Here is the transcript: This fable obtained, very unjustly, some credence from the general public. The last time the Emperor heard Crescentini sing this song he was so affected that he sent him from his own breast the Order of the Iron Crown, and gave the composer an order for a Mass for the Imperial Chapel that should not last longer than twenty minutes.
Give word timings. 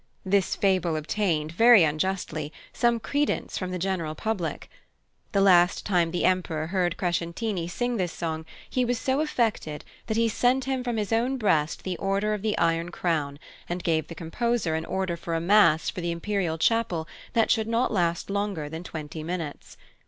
This 0.25 0.55
fable 0.55 0.95
obtained, 0.95 1.51
very 1.51 1.83
unjustly, 1.83 2.51
some 2.73 2.99
credence 2.99 3.55
from 3.59 3.69
the 3.69 3.77
general 3.77 4.15
public. 4.15 4.67
The 5.31 5.41
last 5.41 5.85
time 5.85 6.09
the 6.09 6.25
Emperor 6.25 6.65
heard 6.65 6.97
Crescentini 6.97 7.67
sing 7.67 7.97
this 7.97 8.11
song 8.11 8.45
he 8.67 8.83
was 8.83 8.97
so 8.97 9.19
affected 9.21 9.85
that 10.07 10.17
he 10.17 10.27
sent 10.27 10.63
him 10.65 10.83
from 10.83 10.97
his 10.97 11.13
own 11.13 11.37
breast 11.37 11.83
the 11.83 11.97
Order 11.97 12.33
of 12.33 12.41
the 12.41 12.57
Iron 12.57 12.89
Crown, 12.89 13.37
and 13.69 13.83
gave 13.83 14.07
the 14.07 14.15
composer 14.15 14.73
an 14.73 14.85
order 14.85 15.15
for 15.15 15.35
a 15.35 15.39
Mass 15.39 15.91
for 15.91 16.01
the 16.01 16.09
Imperial 16.09 16.57
Chapel 16.57 17.07
that 17.33 17.51
should 17.51 17.67
not 17.67 17.93
last 17.93 18.31
longer 18.31 18.67
than 18.69 18.83
twenty 18.83 19.21
minutes. 19.21 19.77